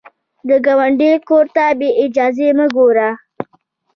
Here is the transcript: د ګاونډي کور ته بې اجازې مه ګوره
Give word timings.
د 0.47 0.49
ګاونډي 0.65 1.11
کور 1.27 1.45
ته 1.55 1.63
بې 1.79 1.89
اجازې 2.03 2.49
مه 2.57 2.65
ګوره 2.75 3.09